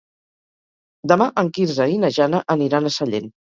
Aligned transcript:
Demà 1.11 1.27
en 1.43 1.53
Quirze 1.59 1.89
i 1.93 2.01
na 2.07 2.13
Jana 2.19 2.43
aniran 2.59 2.91
a 2.93 2.97
Sallent. 2.99 3.33